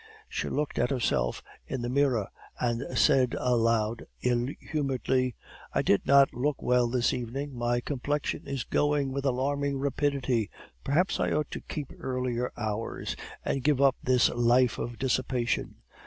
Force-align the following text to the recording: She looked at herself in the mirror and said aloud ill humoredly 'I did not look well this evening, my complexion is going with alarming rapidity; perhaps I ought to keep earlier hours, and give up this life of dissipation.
She 0.27 0.49
looked 0.49 0.79
at 0.79 0.89
herself 0.89 1.43
in 1.67 1.83
the 1.83 1.87
mirror 1.87 2.29
and 2.59 2.97
said 2.97 3.35
aloud 3.37 4.07
ill 4.23 4.47
humoredly 4.59 5.35
'I 5.75 5.81
did 5.83 6.07
not 6.07 6.33
look 6.33 6.59
well 6.59 6.87
this 6.87 7.13
evening, 7.13 7.55
my 7.55 7.81
complexion 7.81 8.47
is 8.47 8.63
going 8.63 9.11
with 9.11 9.25
alarming 9.25 9.77
rapidity; 9.77 10.49
perhaps 10.83 11.19
I 11.19 11.29
ought 11.29 11.51
to 11.51 11.61
keep 11.61 11.93
earlier 11.99 12.51
hours, 12.57 13.15
and 13.45 13.61
give 13.63 13.79
up 13.79 13.95
this 14.01 14.29
life 14.29 14.79
of 14.79 14.97
dissipation. 14.97 15.75